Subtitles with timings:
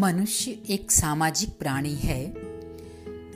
[0.00, 2.34] मनुष्य एक सामाजिक प्राणी है।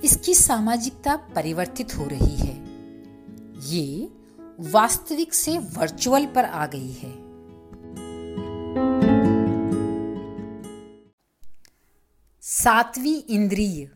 [0.04, 2.64] इसकी सामाजिकता परिवर्तित हो रही है।
[3.70, 4.08] ये
[4.60, 7.12] वास्तविक से वर्चुअल पर आ गई है।
[12.40, 13.90] सातवीं इंद्रिय।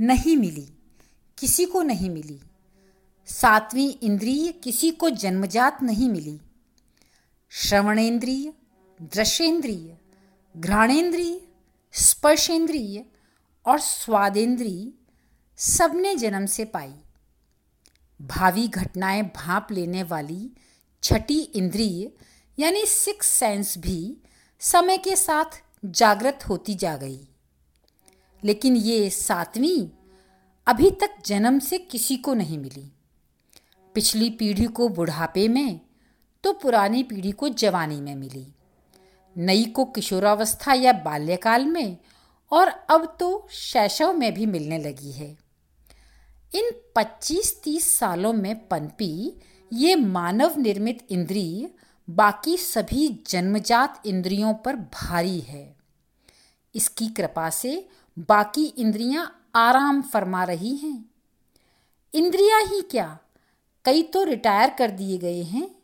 [0.00, 0.68] नहीं मिली।
[1.38, 2.40] किसी को नहीं मिली।
[3.26, 6.40] सातवीं इंद्रिय किसी को जन्मजात नहीं मिली।
[7.50, 8.52] श्रवणेन्द्रिय
[9.02, 9.98] दृश्येंद्रिय
[10.58, 11.40] घ्राणेन्द्रिय
[11.92, 13.04] स्पर्शेंद्रिय
[13.66, 14.92] और स्वादेंद्रिय
[15.56, 16.94] सबने जन्म से पाई।
[18.22, 20.50] भावी घटनाएँ भाप लेने वाली
[21.02, 22.12] छठी इंद्रिय,
[22.58, 24.16] यानी सिक्स सेंस भी
[24.60, 27.28] समय के साथ जागृत होती जा गई।
[28.44, 29.88] लेकिन ये सातवीं
[30.66, 32.92] अभी तक जन्म से किसी को नहीं मिली।
[33.94, 35.80] पिछली पीढ़ी को बुढ़ापे में
[36.44, 38.52] तो पुरानी पीढ़ी को जवानी में मिली।
[39.36, 41.96] नई को किशोरावस्था या बाल्यकाल में
[42.50, 45.38] और अब तो शैशव में भी मिलने लगी है।
[46.54, 49.40] इन 25-30 सालों में पनपी,
[49.72, 51.68] ये मानव निर्मित इंद्री
[52.10, 55.76] बाकी सभी जन्मजात इंद्रियों पर भारी है।
[56.74, 57.88] इसकी कृपा से
[58.18, 61.10] बाकी इंद्रियाँ आराम फरमा रही हैं।
[62.14, 63.18] इंद्रियाँ ही क्या?
[63.84, 65.76] कई तो रिटायर कर दिए गए हैं।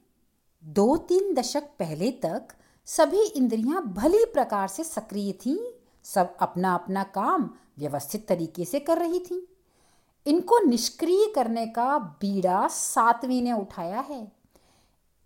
[0.65, 2.48] दो तीन दशक पहले तक
[2.87, 5.57] सभी इंद्रियाँ भली प्रकार से सक्रिय थीं,
[6.05, 9.41] सब अपना अपना काम व्यवस्थित तरीके से कर रही थीं।
[10.27, 14.21] इनको निष्क्रिय करने का बीड़ा सातवीं ने उठाया है।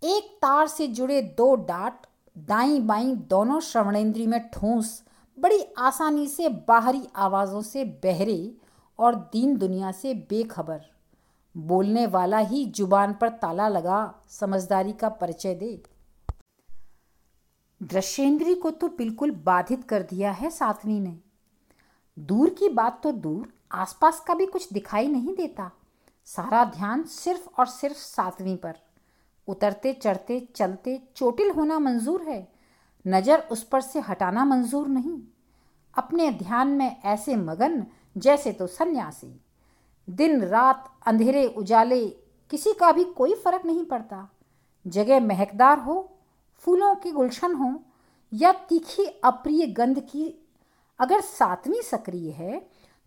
[0.01, 2.05] एक तार से जुड़े दो डाट
[2.37, 5.03] दाई बाई दोनों श्रवणेन्द्री में ठूंस,
[5.37, 8.53] बड़ी आसानी से बाहरी आवाज़ों से बहरे
[8.99, 10.81] और दीन दुनिया से बेखबर।
[11.55, 15.96] बोलने वाला ही ज़ुबान पर ताला लगा समझदारी का परिचय दे।
[17.87, 21.19] दृश्येंद्री को तो बिल्कुल बाधित कर दिया है सातवीं ने।
[22.19, 25.71] दूर की बात तो दूर, आसपास का भी कुछ दिखाई नहीं देता।
[26.25, 28.75] सारा ध्यान सिर्फ़ और सिर्फ़ सातवीं पर।
[29.47, 32.47] उतरते, चढ़ते, चलते चोटिल होना मंजूर है।
[33.07, 35.21] नज़र उस पर से हटाना मंजूर नहीं।
[35.97, 37.85] अपने ध्यान में ऐसे मगन,
[38.17, 39.41] जैसे तो सन्यासी।
[40.09, 42.07] दिन, रात, अंधेरे, उजाले,
[42.49, 44.29] किसी का भी कोई फ़र्क नहीं पड़ता।
[44.87, 46.17] जगह महकदार हो,
[46.57, 47.83] फूलों की गुलशन हो
[48.31, 50.33] या तीखी अप्रिय गंध की
[50.99, 52.59] अगर सातवीं सक्रिय है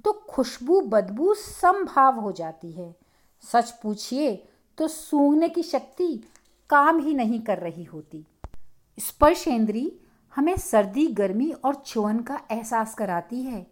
[0.05, 2.95] तो खुशबू, बदबू संभाव हो जाती है।
[3.45, 4.35] सच पूछिए
[4.79, 6.15] तो सूंघने की शक्ति
[6.71, 8.25] काम ही नहीं कर रही होती।
[8.99, 9.93] स्पर्श इंद्री
[10.33, 13.67] हमें सर्दी, गर्मी और चुवन का एहसास कराती है,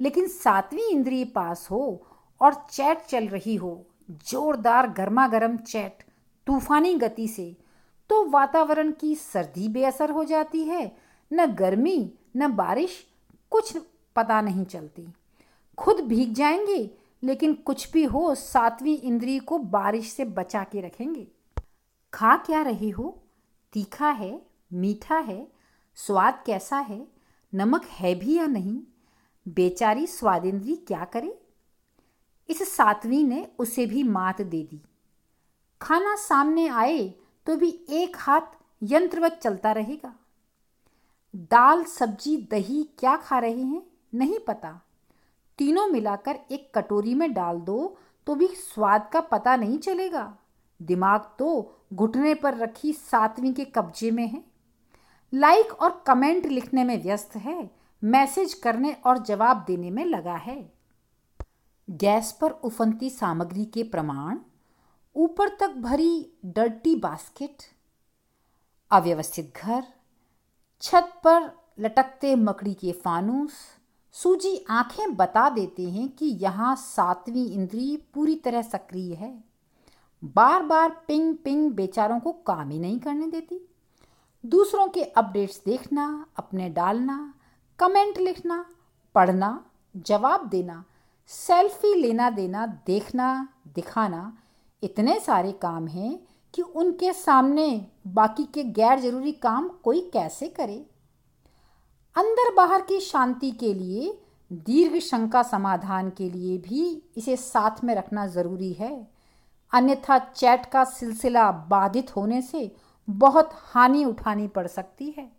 [0.00, 2.02] लेकिन सातवीं इंद्रिय पास हो
[2.40, 6.02] और चैट चल रही हो, जोरदार गर्मा गर्म चैट,
[6.46, 7.54] तूफानी गति से
[8.10, 10.96] तो वातावरण की सर्दी बेअसर हो जाती है।
[11.32, 13.06] न गर्मी, न बारिश,
[13.50, 13.78] कुछ
[14.16, 15.08] पता नहीं चलती।
[15.78, 16.90] खुद भीग जाएँगे,
[17.22, 21.28] लेकिन कुछ भी हो, सातवीं इंद्री को बारिश से बचा के रखेंगे।
[22.14, 23.22] खा क्या रहे हो?
[23.72, 25.52] तीखा है, मीठा है,
[25.94, 27.08] स्वाद कैसा है,
[27.54, 28.80] नमक है भी या नहीं?
[29.48, 31.42] बेचारी स्वादिंद्री क्या करे?
[32.48, 34.82] इस सातवीं ने उसे भी मात दे दी।
[35.82, 37.14] खाना सामने आए
[37.46, 40.14] तो भी एक हाथ यंत्रवत चलता रहेगा।
[41.36, 43.82] दाल, सब्ज़ी, दही क्या खा रहे हैं?
[44.14, 44.80] नहीं पता।
[45.58, 50.36] तीनों मिलाकर एक कटोरी में डाल दो तो भी स्वाद का पता नहीं चलेगा।
[50.82, 54.44] दिमाग तो घुटने पर रखी सातवीं के कब्जे में है।
[55.34, 57.70] लाइक और कमेंट लिखने में व्यस्त है।
[58.04, 60.72] मैसेज करने और जवाब देने में लगा है।
[61.90, 64.38] गैस पर उफनती सामग्री के प्रमाण
[65.16, 67.56] ऊपर तक भरी डर्टी बास्केट,
[68.90, 69.82] अव्यवस्थित घर,
[70.80, 71.50] छत पर
[71.80, 73.50] लटकते मकड़ी के फानूस,
[74.12, 79.44] सूजी आँखें बता देते हैं कि यहाँ सातवीं इंद्री पूरी तरह सक्रिय है।
[80.24, 83.68] बार बार पिंग पिंग बेचारों को काम ही नहीं करने देती।
[84.46, 87.34] दूसरों के अपडेट्स देखना, अपने डालना,
[87.78, 88.64] कमेंट लिखना,
[89.14, 89.64] पढ़ना,
[89.96, 90.84] जवाब देना,
[91.26, 94.36] सेल्फी लेना देना, देखना, दिखाना
[94.82, 96.18] इतने सारे काम हैं
[96.54, 100.86] कि उनके सामने बाकी के गैर ज़रूरी काम कोई कैसे करे?
[102.16, 104.18] अंदर बाहर की शांति के लिए,
[104.52, 109.08] दीर्घ शंका समाधान के लिए भी इसे साथ में रखना ज़रूरी है।
[109.72, 112.70] अन्यथा चैट का सिलसिला बाधित होने से
[113.08, 115.30] बहुत हानि उठानी पड़ सकती है।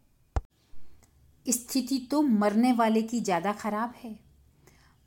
[1.45, 4.19] स्थिति तो मरने वाले की ज़्यादा खराब है।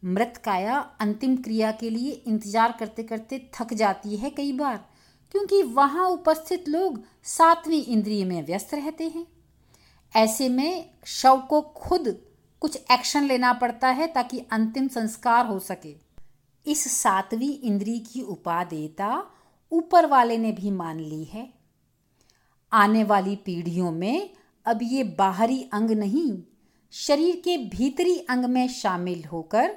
[0.04, 4.76] मृत काया अंतिम क्रिया के लिए इंतज़ार करते करते थक जाती है कई बार,
[5.34, 9.26] क्योंकि वहाँ उपस्थित लोग सातवीं इंद्रिय में व्यस्त रहते हैं।
[10.14, 12.16] ऐसे में शव को खुद
[12.62, 15.94] कुछ एक्शन लेना पड़ता है ताकि अंतिम संस्कार हो सके।
[16.66, 19.22] इस सातवीं इंद्री की उपादेयता
[19.72, 21.48] ऊपर वाले ने भी मान ली है।
[22.72, 24.30] आने वाली पीढ़ियों में
[24.66, 26.42] अब ये बाहरी अंग नहीं,
[26.92, 29.76] शरीर के भीतरी अंग में शामिल होकर